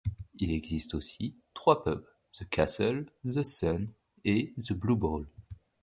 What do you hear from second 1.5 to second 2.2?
trois pubs;